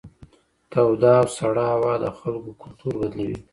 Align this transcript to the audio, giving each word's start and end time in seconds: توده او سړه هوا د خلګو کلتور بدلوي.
توده 0.71 1.11
او 1.21 1.27
سړه 1.37 1.63
هوا 1.73 1.93
د 2.03 2.05
خلګو 2.17 2.51
کلتور 2.61 2.93
بدلوي. 3.01 3.37